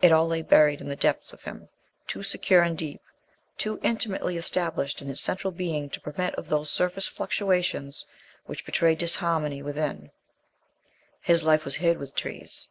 [0.00, 1.68] It all lay buried in the depths of him,
[2.06, 3.02] too secure and deep,
[3.58, 8.06] too intimately established in his central being to permit of those surface fluctuations
[8.46, 10.12] which betray disharmony within.
[11.20, 12.68] His life was hid with trees.